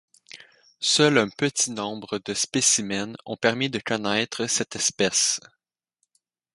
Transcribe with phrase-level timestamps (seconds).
[0.79, 5.39] Seul un petit nombre de spécimens ont permis de connaître cette espèce.